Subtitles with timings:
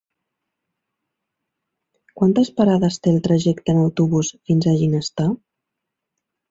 [2.21, 5.33] Quantes parades té el trajecte en autobús fins a Ginestar?